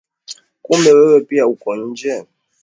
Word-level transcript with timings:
Kumbe 0.63 0.91
wewe 0.97 1.19
pia 1.27 1.43
uko 1.53 1.69
nje 1.77 2.13